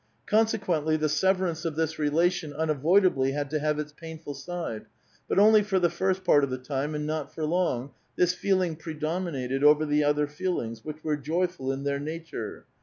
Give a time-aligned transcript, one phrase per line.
[0.25, 4.87] Consequently, the severance of this relation unavoidably liad to have its painful side;
[5.29, 8.75] but only for tlie first part of the time, and not for long, this feeling
[8.75, 12.65] predominated over the other feelings, which were joyful in their nature.